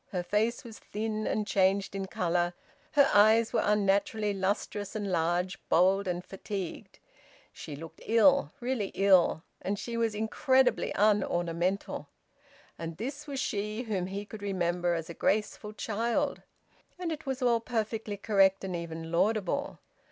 [0.09, 2.55] Her face was thin, and changed in colour;
[2.93, 6.97] her eyes were unnaturally lustrous and large, bold and fatigued;
[7.53, 12.07] she looked ill, really ill; and she was incredibly unornamental.
[12.79, 16.41] And this was she whom he could remember as a graceful child!
[16.97, 19.77] And it was all perfectly correct and even laudable!